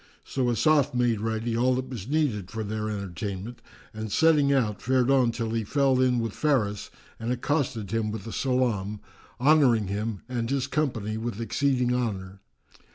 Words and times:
So 0.23 0.49
Asaf 0.49 0.95
made 0.95 1.21
ready 1.21 1.55
all 1.55 1.75
that 1.75 1.89
was 1.89 2.07
needed 2.07 2.49
for 2.49 2.63
their 2.63 2.89
entertainment 2.89 3.61
and 3.93 4.11
setting 4.11 4.51
out, 4.51 4.81
fared 4.81 5.11
on 5.11 5.31
till 5.31 5.51
he 5.51 5.63
fell 5.63 6.01
in 6.01 6.17
with 6.17 6.33
Faris 6.33 6.89
and 7.19 7.31
accosted 7.31 7.91
him 7.91 8.09
with 8.11 8.23
the 8.23 8.33
salam, 8.33 8.99
honouring 9.39 9.89
him 9.89 10.23
and 10.27 10.49
his 10.49 10.65
company 10.65 11.17
with 11.17 11.39
exceeding 11.39 11.93
honour. 11.93 12.39